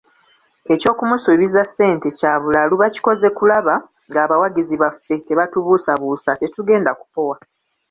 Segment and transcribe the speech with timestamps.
[0.73, 3.73] Eky'okumusuubiza ssente kya bulalu bakikoze kulaba
[4.09, 7.37] ng'abawagizi baffe batubuusabuusa, tetugenda kupowa.